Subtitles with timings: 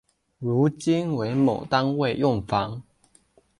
[0.39, 2.81] 如今为某单位用房。